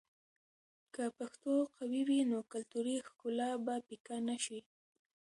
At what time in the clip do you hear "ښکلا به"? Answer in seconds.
3.07-3.75